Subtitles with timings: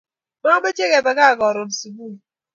[0.63, 2.13] Mache kepe gaa karun subui